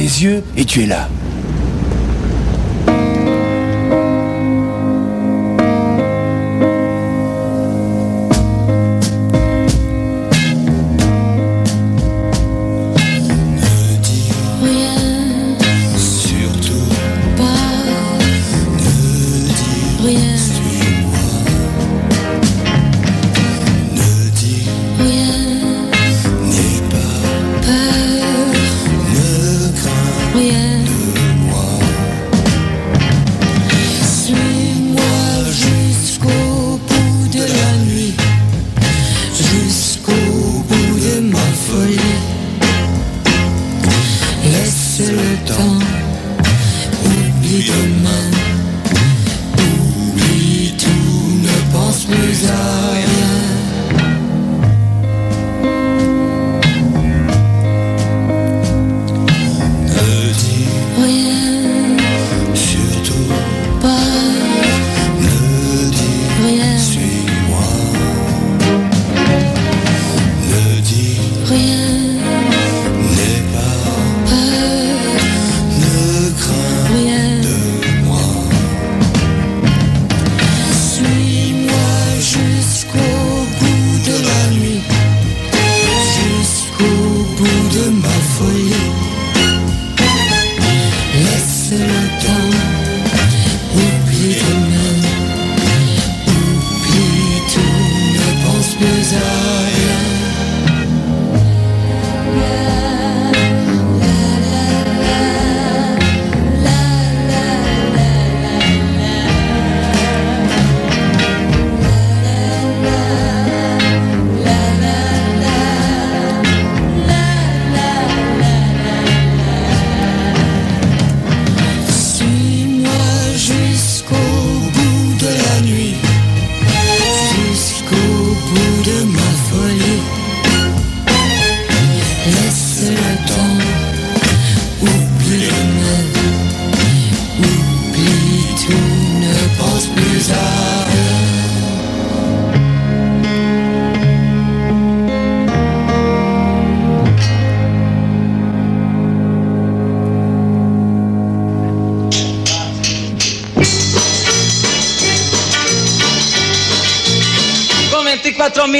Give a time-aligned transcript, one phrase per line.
[0.00, 1.08] les yeux et tu es là.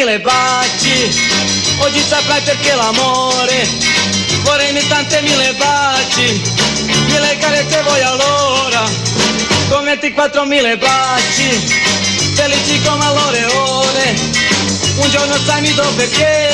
[0.00, 1.11] Mille baci
[1.78, 3.69] Oggi saprai perché l'amore
[4.42, 6.42] Vorrei tante mille baci
[7.07, 8.88] Mille carezze vuoi allora
[9.69, 11.50] Con 24 mille baci
[12.35, 14.14] Felici come all'ore ore
[14.97, 16.49] Un giorno sai mi do perché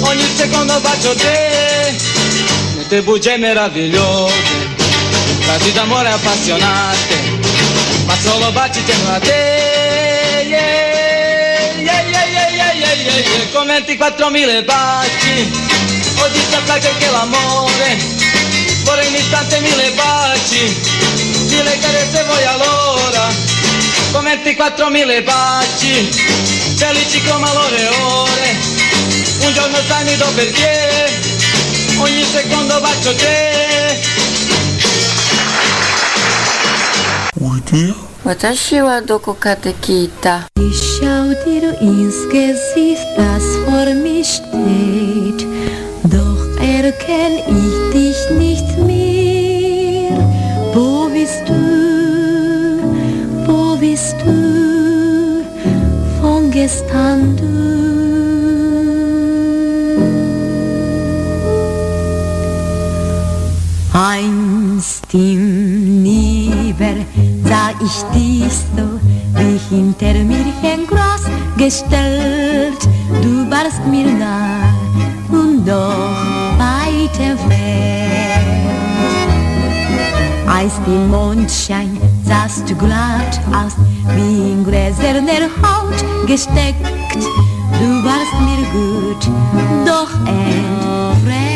[0.00, 1.94] Ogni secondo bacio te
[2.76, 4.34] Mette bugie meravigliose
[5.40, 7.38] Frasi d'amore appassionate
[8.06, 9.69] Ma solo baci tengo a te
[13.51, 15.51] con 24.000 baci
[16.21, 17.97] Oggi saprai che l'amore
[18.83, 20.75] Vorrei in istante mille baci
[21.49, 23.27] Mille carezze vuoi allora
[24.11, 26.09] Con 24.000 baci
[26.75, 28.55] Felici come all'ore ore
[29.41, 31.21] Un giorno sai mi do perché
[31.97, 33.53] Ogni secondo bacio te
[38.23, 45.46] 私はどこかで聞いた Ich Schau dir ins Gesicht, das vor mir steht,
[46.04, 50.18] doch erkenn ich dich nicht mehr.
[50.74, 51.54] Wo bist du,
[53.46, 55.44] wo bist du,
[56.20, 57.60] von gestern du?
[63.92, 66.94] Einst im Nieber
[67.44, 68.99] sah ich dich so,
[69.70, 71.22] hinter mir ein Gras
[71.56, 72.82] gestellt.
[73.22, 74.74] Du warst mir nah
[75.30, 77.50] und doch weit entfernt.
[80.46, 83.76] Einst im Mondschein sahst du glatt aus,
[84.16, 86.84] wie in gräserner Haut gesteckt.
[87.80, 89.22] Du warst mir gut,
[89.86, 91.49] doch end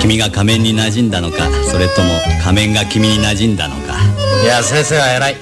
[0.00, 2.08] 君が仮面に馴染んだのかそれとも
[2.42, 3.98] 仮面が君に馴染んだのか。
[4.42, 5.36] いや先生は偉い。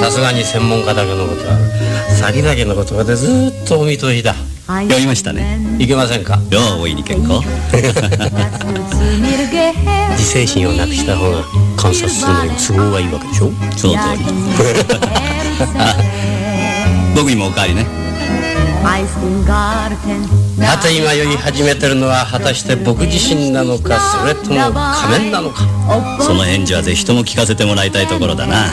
[0.00, 1.58] さすがに専門家だけのことは
[2.18, 4.34] 先々の言葉でずっとお見通しだ。
[4.66, 5.58] 読みましたね。
[5.78, 6.36] いけませんか？
[6.50, 7.42] ようおいに結構。
[10.12, 11.42] 自制心をなくした方が
[11.76, 13.52] 観察するのに都合がいいわけでしょ？
[13.76, 14.24] その通り。
[17.14, 17.84] 僕にもおかわりね
[20.62, 25.66] さて今酔い始めてるのは果たして僕自身なのかそれとも仮面なのか。
[26.20, 28.68] その返事はぜひとも聞かせてもらいたいところだな。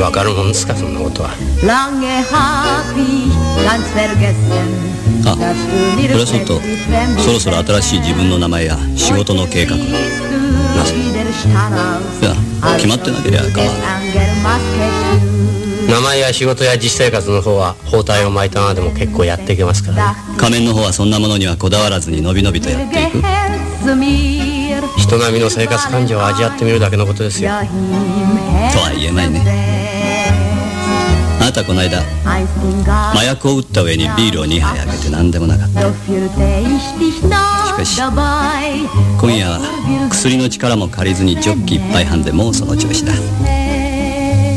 [0.00, 1.30] わかるもんですかそんなことは。
[5.26, 6.60] あプラソット
[7.22, 9.76] そろそろ新しい自分の名前や仕事の計画。
[9.76, 9.84] な
[10.84, 10.94] ぜ？
[10.96, 12.34] いや
[12.76, 15.57] 決まってなければ構わない
[15.88, 20.18] 名前や仕事や実生活の方は包帯を巻いたままでも結構やっていけますからね。
[20.36, 23.22] 仮面の方はそんなものにはこだわらずにのびのびとやっていく。
[24.98, 27.50] 人並みの生活感情を味わってみるだけのことですよ。
[27.50, 27.64] とは
[28.94, 29.40] 言えないね。
[31.40, 32.02] あなたこの間
[33.12, 35.80] 麻薬を打った上にビールを2杯あげて何でもなかった。
[35.80, 35.86] し
[37.78, 39.58] かし今夜は
[40.10, 43.12] 薬の力も借りずにジョッキ一杯半でもうその調子だ。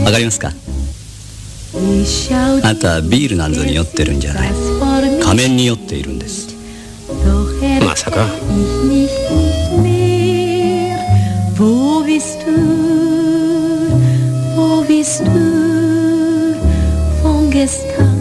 [0.04, 0.52] わかりますか？
[1.74, 4.52] あなたはビールなんぞに酔ってるんじゃない
[5.24, 6.50] 仮面に酔っているんです
[7.86, 8.28] まさか
[11.62, 12.52] Wo bist du?
[14.56, 15.32] Wo bist du?
[17.22, 18.18] Von gestern?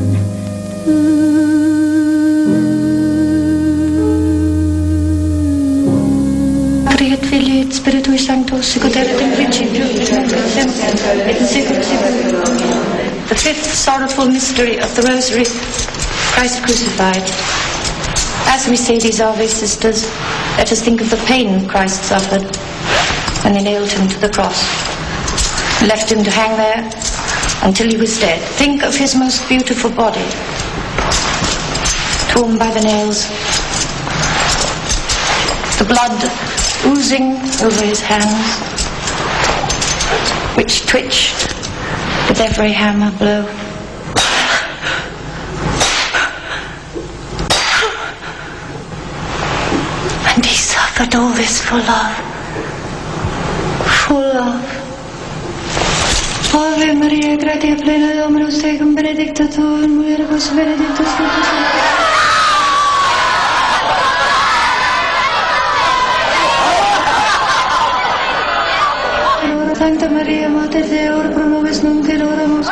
[6.85, 11.47] Creat Filii et Spiritui Sanctus, sicut erat in principio, et nunc et semper, et in
[11.47, 12.90] saecula saeculorum.
[13.31, 15.45] The fifth sorrowful mystery of the Rosary,
[16.35, 17.23] Christ crucified.
[18.51, 20.03] As we say these Ave sisters,
[20.59, 22.43] let us think of the pain Christ suffered
[23.45, 24.61] when they nailed him to the cross,
[25.87, 26.83] left him to hang there
[27.63, 28.43] until he was dead.
[28.59, 30.27] Think of his most beautiful body,
[32.35, 33.29] torn by the nails,
[35.79, 36.19] the blood
[36.85, 38.59] oozing over his hands,
[40.57, 41.50] which twitched
[42.41, 43.45] with every hammer blow.
[50.35, 52.17] And he suffered all this for love.
[54.07, 54.77] For love.
[56.55, 62.00] Ave Maria, gratia plena Dominus tecum, benedicta tu in mulieribus, benedictus fructus
[69.81, 72.67] Santa María, Mater de Or, promueves nunc erroramos.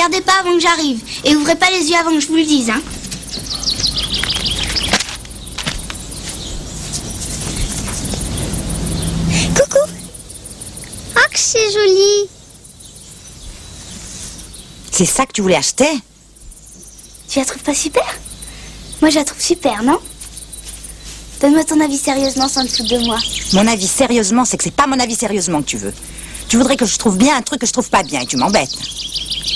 [0.00, 1.00] Regardez pas avant que j'arrive.
[1.24, 2.80] Et ouvrez pas les yeux avant que je vous le dise, hein.
[9.54, 9.90] Coucou
[11.16, 12.28] Oh, que c'est joli
[14.90, 15.88] C'est ça que tu voulais acheter?
[17.28, 18.06] Tu la trouves pas super?
[19.00, 19.98] Moi, je la trouve super, non?
[21.40, 23.18] Donne-moi ton avis sérieusement sans te foutre de moi.
[23.52, 25.94] Mon avis sérieusement, c'est que c'est pas mon avis sérieusement que tu veux.
[26.48, 28.36] Tu voudrais que je trouve bien un truc que je trouve pas bien et tu
[28.36, 28.76] m'embêtes.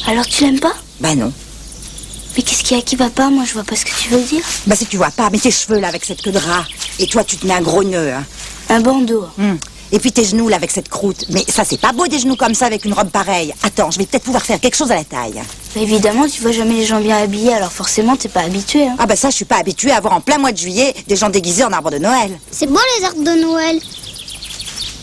[0.07, 1.33] Alors tu l'aimes pas Bah non.
[2.37, 4.09] Mais qu'est-ce qu'il y a qui va pas Moi, je vois pas ce que tu
[4.09, 4.43] veux dire.
[4.67, 6.65] Bah si tu vois pas, mais tes cheveux là avec cette queue de rat.
[6.99, 8.13] Et toi, tu te mets un gros nœud.
[8.13, 8.25] Hein.
[8.69, 9.25] Un bandeau.
[9.39, 9.59] Hum.
[9.93, 11.27] Et puis tes genoux là avec cette croûte.
[11.31, 13.55] Mais ça, c'est pas beau des genoux comme ça avec une robe pareille.
[13.63, 15.41] Attends, je vais peut-être pouvoir faire quelque chose à la taille.
[15.75, 18.89] Bah, évidemment, tu vois jamais les gens bien habillés, alors forcément, t'es pas habitué.
[18.89, 18.97] Hein.
[18.99, 21.15] Ah bah ça, je suis pas habituée à voir en plein mois de juillet des
[21.15, 22.37] gens déguisés en arbre de Noël.
[22.51, 23.81] C'est beau les arbres de Noël.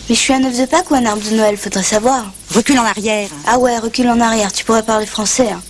[0.10, 2.34] Mais je suis un œuf de Pâques ou un arbre de Noël, faudrait savoir.
[2.54, 3.30] Recule en arrière.
[3.48, 5.50] Ah ouais, recule en arrière, tu pourrais parler français.
[5.52, 5.62] Hein.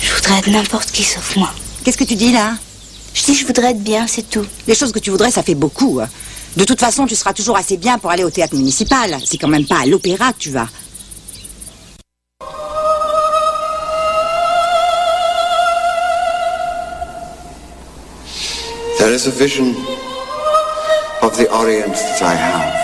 [0.00, 1.52] Je voudrais être n'importe qui sauf moi.
[1.84, 2.54] Qu'est-ce que tu dis là?
[3.12, 4.46] Je dis je voudrais être bien, c'est tout.
[4.66, 6.00] Les choses que tu voudrais, ça fait beaucoup.
[6.02, 6.08] hein.
[6.56, 9.18] De toute façon, tu seras toujours assez bien pour aller au théâtre municipal.
[9.24, 10.68] C'est quand même pas à l'opéra que tu vas.
[18.98, 19.74] There is a vision
[21.30, 22.74] of the Orient that I have.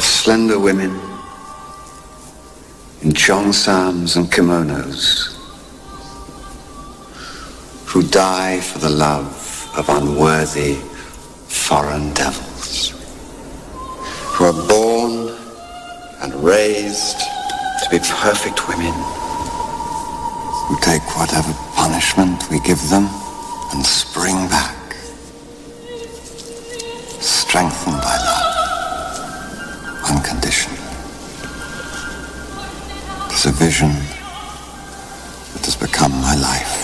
[0.00, 0.90] Slender women
[3.02, 5.36] in cheongsams and kimonos
[7.86, 10.74] who die for the love of unworthy
[11.48, 12.90] foreign devils,
[14.34, 15.36] who are born
[16.20, 18.94] and raised to be perfect women
[20.68, 23.08] who take whatever punishment we give them
[23.72, 24.94] and spring back,
[27.20, 28.54] strengthened by love,
[30.08, 30.78] unconditioned.
[33.32, 33.90] It's a vision
[35.52, 36.76] that has become my life.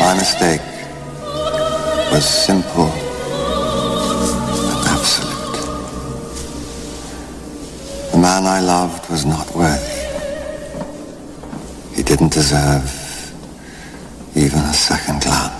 [0.00, 0.75] My mistake
[2.16, 5.56] was simple and absolute.
[8.10, 10.06] The man I loved was not worthy.
[11.94, 12.88] He didn't deserve
[14.34, 15.55] even a second glance.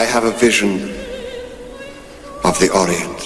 [0.00, 0.80] I have a vision
[2.42, 3.20] of the Orient.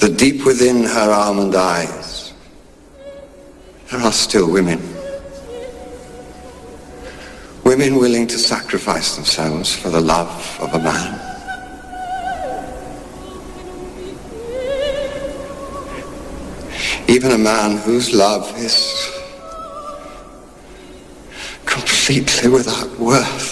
[0.00, 2.32] That deep within her almond eyes,
[3.92, 4.80] there are still women.
[7.62, 11.12] Women willing to sacrifice themselves for the love of a man.
[17.06, 18.76] Even a man whose love is
[21.66, 23.49] completely without worth.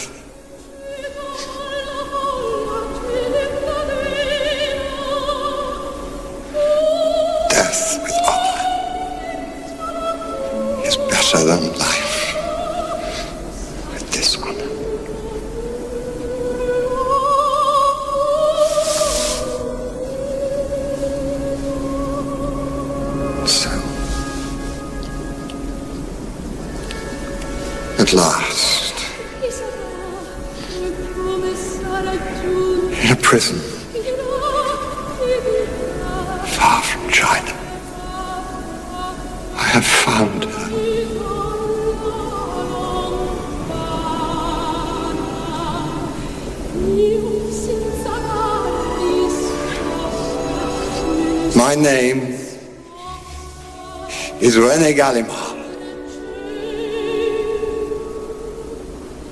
[54.89, 55.27] Is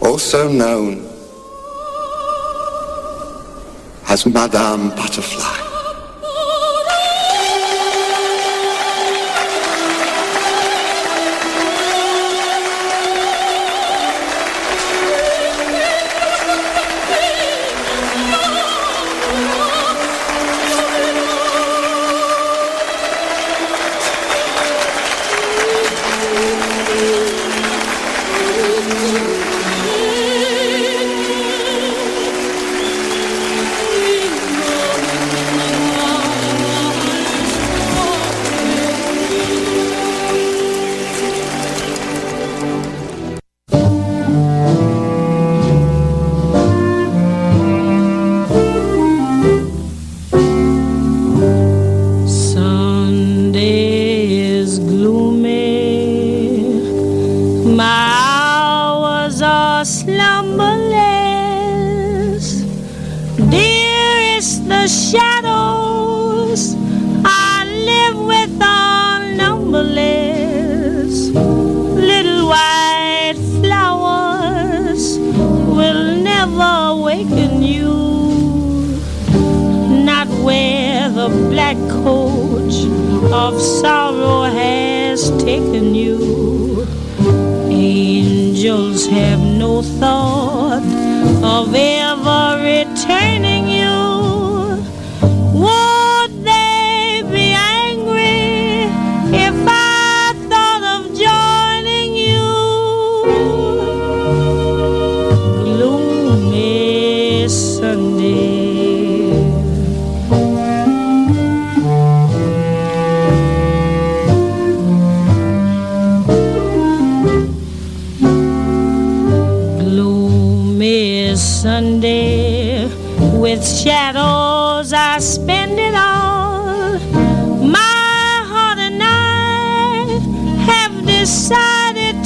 [0.03, 1.07] also known
[4.09, 5.36] as Madame Butterfly.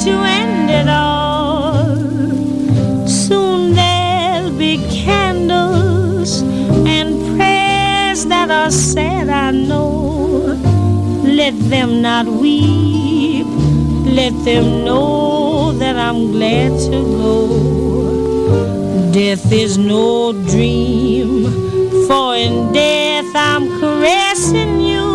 [0.03, 1.85] to end it all.
[3.07, 6.41] Soon there'll be candles
[6.87, 10.57] and prayers that are said, I know.
[11.23, 13.45] Let them not weep,
[14.05, 19.11] let them know that I'm glad to go.
[19.11, 21.45] Death is no dream,
[22.07, 25.10] for in death I'm caressing you.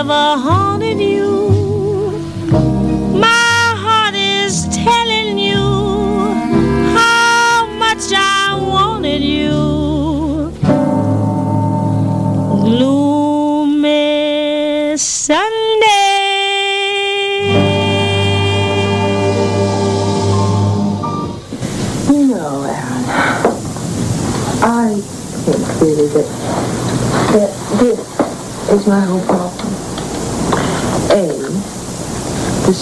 [0.00, 2.10] ever haunted you.
[3.16, 5.62] My heart is telling you
[6.98, 10.50] how much I wanted you.
[12.66, 13.76] Gloomy
[14.96, 15.44] Sunday.
[22.10, 23.04] You Aaron,
[24.60, 24.98] I
[25.44, 26.28] think really that,
[27.32, 27.98] that this
[28.70, 29.43] is my whole problem.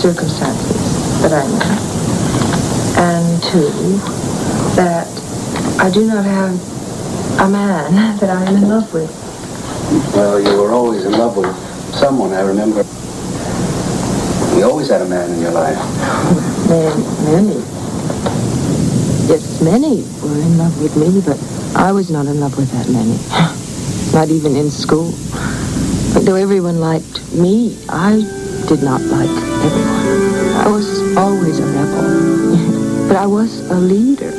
[0.03, 1.93] Circumstances that I'm in.
[2.99, 3.71] And two,
[4.75, 5.07] that
[5.79, 6.51] I do not have
[7.39, 9.11] a man that I am in love with.
[10.13, 11.55] Well, you were always in love with
[11.95, 12.83] someone, I remember.
[14.59, 15.79] You always had a man in your life.
[16.69, 17.55] Many, many.
[19.31, 21.39] Yes, many were in love with me, but
[21.77, 23.17] I was not in love with that many.
[24.13, 25.11] Not even in school.
[26.13, 28.42] But though everyone liked me, I
[28.77, 30.57] did not like everyone.
[30.57, 33.07] I was always a rebel.
[33.09, 34.31] but I was a leader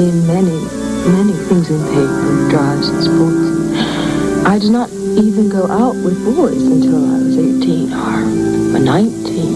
[0.00, 0.64] in many,
[1.04, 4.46] many things in paper, drives, and sports.
[4.46, 4.88] I did not
[5.20, 9.54] even go out with boys until I was 18 or 19.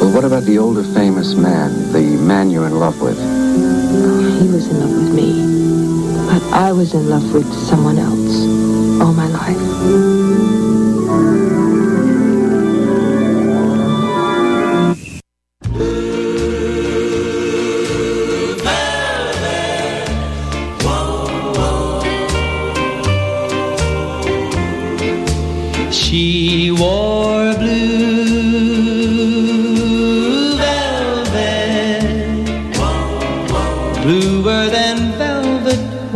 [0.00, 3.18] Well, what about the older famous man, the man you're in love with?
[3.20, 5.46] Oh, he was in love with me.
[6.26, 8.42] But I was in love with someone else
[9.00, 10.47] all my life.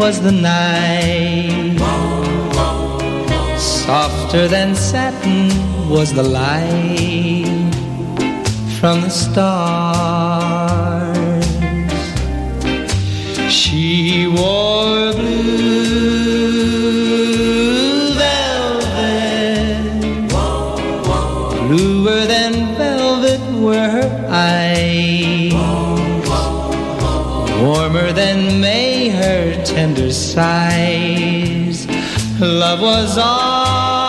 [0.02, 1.78] Was the night.
[3.56, 5.48] Softer than satin
[5.88, 7.72] was the light
[8.80, 9.91] from the stars.
[32.40, 34.01] Love was ours.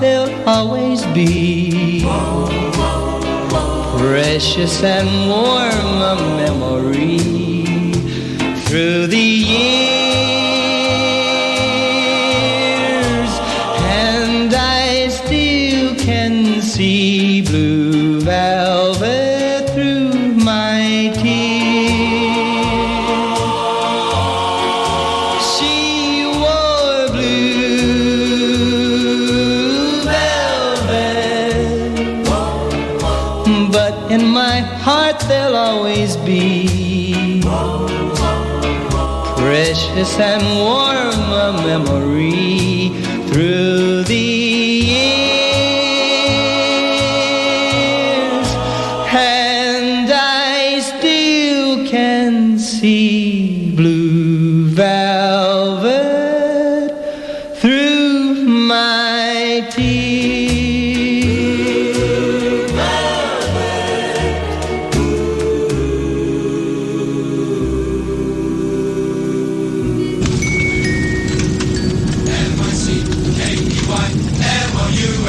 [0.00, 2.02] There'll always be
[3.98, 7.18] precious and warm a memory
[8.64, 9.97] through the years,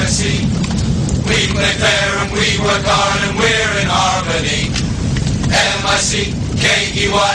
[0.09, 0.41] M-O-U-S-E.
[1.29, 4.73] We play fair and we work hard and we're in harmony.
[5.53, 7.33] M-I-C-K-E-Y,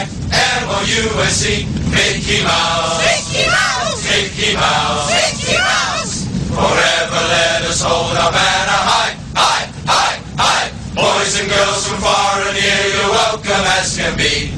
[0.59, 2.99] M-O-U-S-E, Mickey Mouse.
[2.99, 4.03] Mickey Mouse.
[4.03, 5.07] Mickey Mouse.
[5.07, 6.27] Mickey Mouse.
[6.51, 10.67] Forever let us hold our banner high, high, high, high.
[10.91, 14.51] Boys and girls from far and near, you're welcome as can be.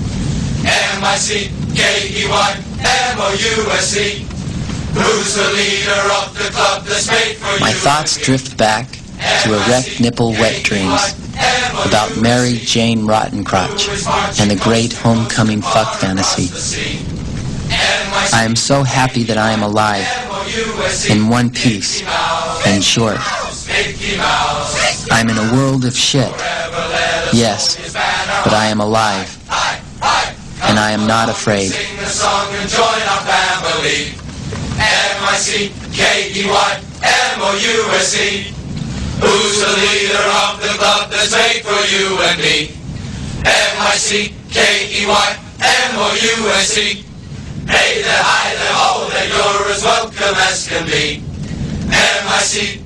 [0.65, 2.49] M-I-C-K-E-Y,
[2.81, 4.26] M-O-U-S-E.
[4.97, 8.89] Who's the leader of the club that's made for My thoughts drift back
[9.43, 11.15] to erect nipple wet dreams
[11.85, 16.49] about Mary Jane Rottencrotch and the great homecoming fuck fantasy.
[18.33, 20.07] I am so happy that I am alive,
[21.09, 22.01] in one piece,
[22.65, 23.17] and short.
[25.11, 26.31] I'm in a world of shit.
[27.33, 27.93] Yes,
[28.43, 29.37] but I am alive,
[30.63, 31.71] and I am not afraid.
[34.79, 36.47] Sing the song and join our family.
[36.47, 36.71] M-I-C-K-E-Y,
[37.37, 38.53] M-O-U-S-E.
[39.19, 42.71] Who's the leader of the club that's made for you and me?
[43.45, 45.27] M-I-C-K-E-Y,
[45.59, 47.03] M-O-U-S-E.
[47.67, 51.23] Hey there, hi there, ho there, you're as welcome as can be.
[52.19, 52.77] M-I-C-K-E-Y,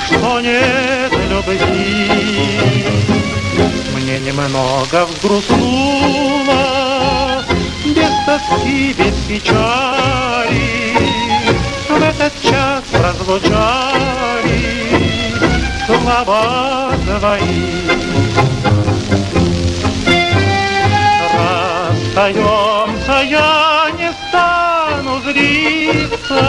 [0.06, 2.10] что нет любви.
[3.96, 6.64] Мне немного взгрустнуло,
[7.84, 10.96] без тоски, без печали.
[11.90, 14.62] В этот час прозвучали
[15.86, 17.84] слова твои.
[21.36, 22.83] Расстаешь
[23.24, 26.44] я не стану злиться.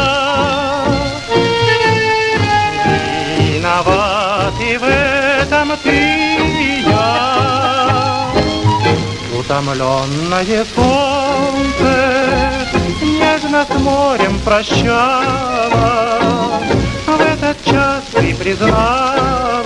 [3.39, 8.29] Виноват и в этом ты и я.
[9.39, 11.95] Утомленное солнце
[13.03, 15.01] нежно с морем прощала,
[17.07, 19.65] В этот час ты призналась,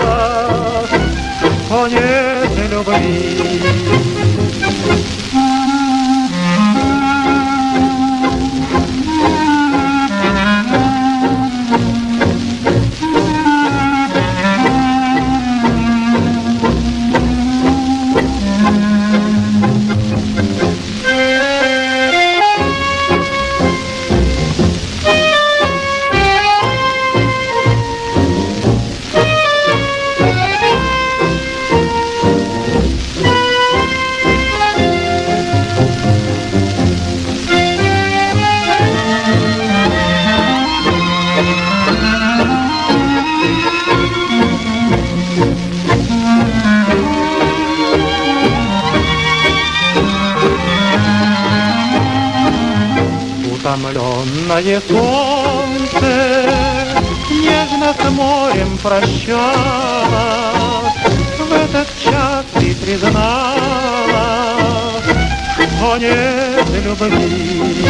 [1.68, 3.87] конец любви.
[54.58, 56.50] Темное солнце
[57.30, 59.44] нежно с морем прощалось,
[61.38, 63.54] В этот час ты признала,
[65.54, 67.88] что нет любви.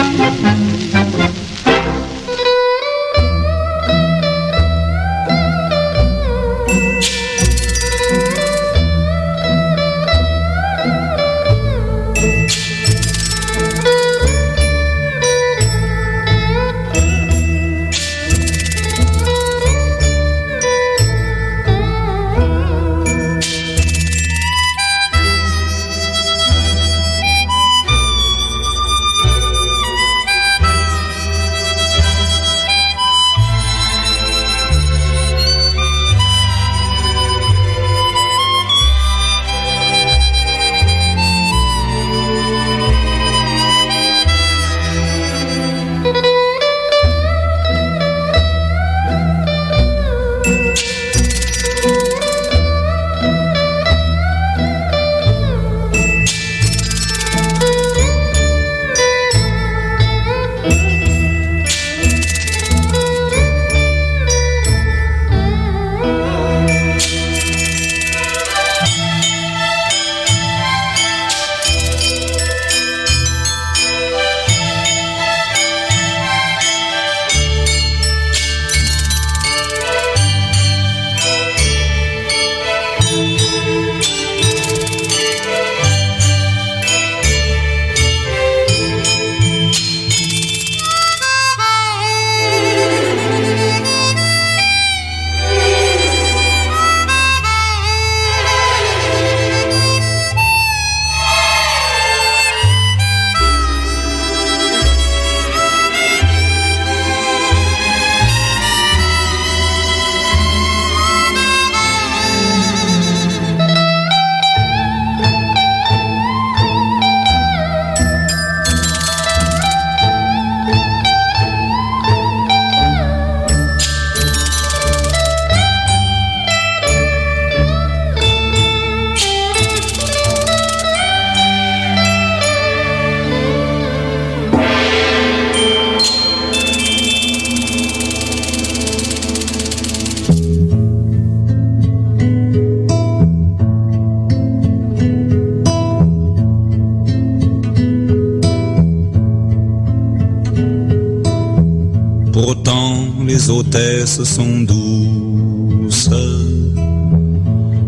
[154.25, 156.11] Sont douces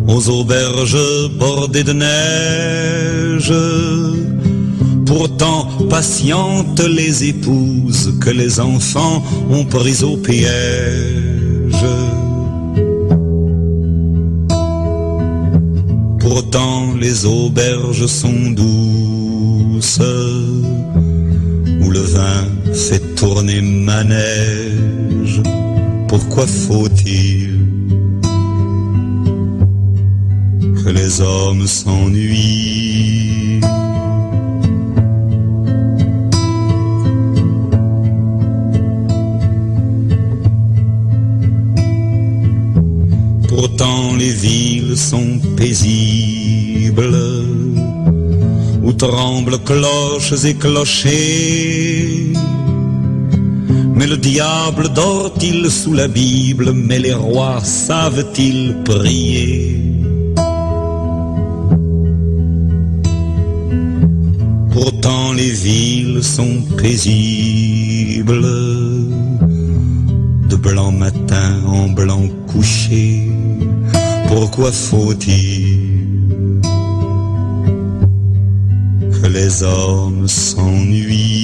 [0.07, 3.53] aux auberges bordées de neige.
[5.07, 11.87] Pourtant patientes les épouses que les enfants ont prises au piège.
[16.21, 20.01] Pourtant les auberges sont douces
[21.83, 24.30] où le vin fait tourner manège.
[26.47, 27.67] Faut-il
[30.83, 33.61] que les hommes s'ennuient?
[43.49, 47.17] Pourtant les villes sont paisibles
[48.83, 52.33] où tremblent cloches et clochers.
[54.01, 59.79] Mais le diable dort-il sous la Bible, mais les rois savent-ils prier?
[64.73, 68.41] Pourtant les villes sont paisibles,
[70.49, 73.31] de blanc matin en blanc couché.
[74.29, 76.63] Pourquoi faut-il
[79.21, 81.40] que les hommes s'ennuient?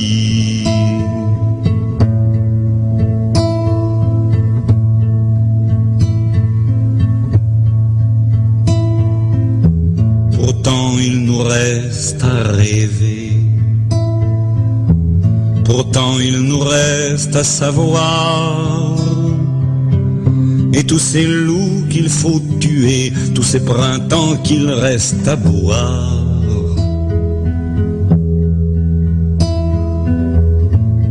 [16.20, 18.96] Il nous reste à savoir.
[20.72, 26.12] Et tous ces loups qu'il faut tuer, tous ces printemps qu'il reste à boire.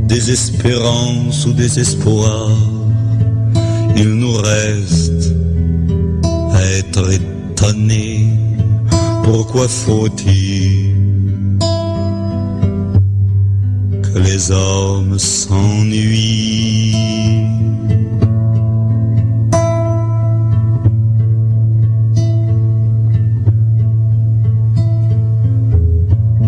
[0.08, 2.50] Désespérance ou désespoir,
[3.96, 5.34] il nous reste
[6.54, 8.28] à être étonné.
[9.24, 10.95] Pourquoi faut-il
[14.48, 16.94] les hommes s'ennuient.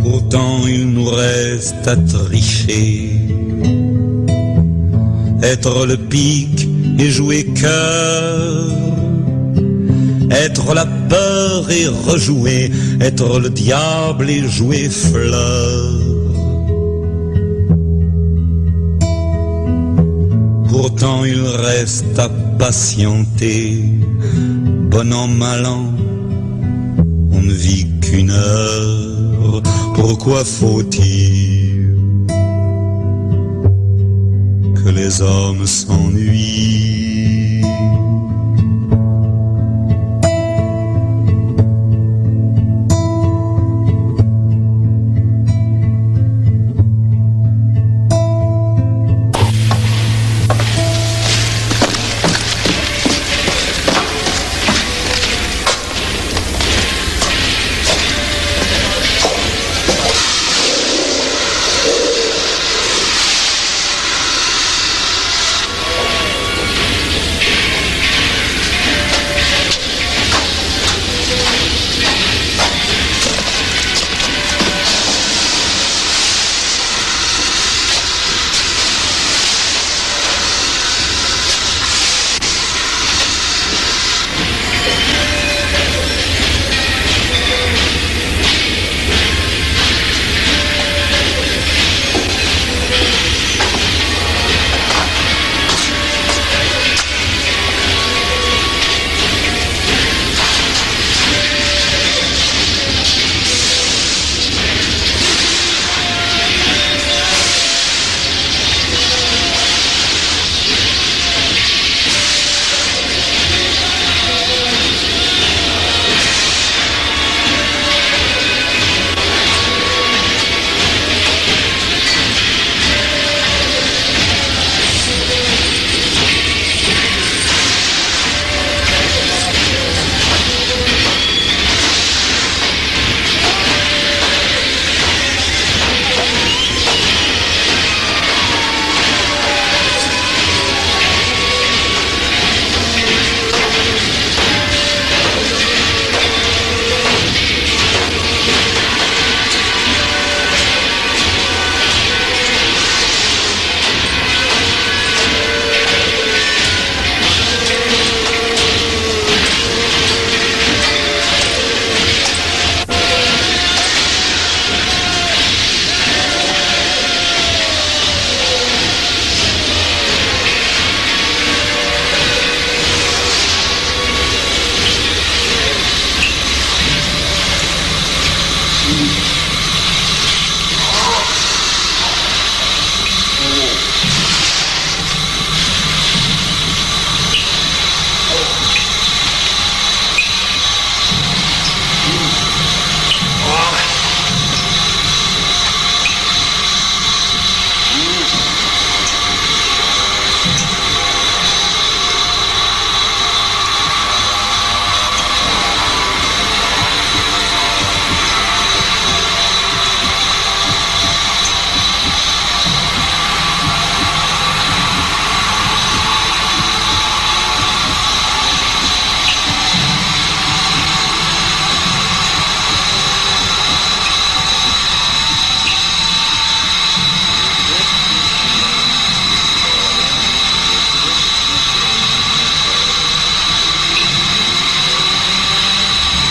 [0.02, 3.12] Pourtant il nous reste à tricher,
[5.42, 6.68] être le pic
[7.00, 8.68] et jouer cœur,
[10.32, 12.72] être la peur et rejouer,
[13.02, 15.97] être le diable et jouer fleur.
[20.70, 23.84] Pourtant il reste à patienter,
[24.92, 25.94] bon an, mal an,
[27.32, 29.62] on ne vit qu'une heure,
[29.96, 31.96] pourquoi faut-il
[34.76, 37.17] que les hommes s'ennuient?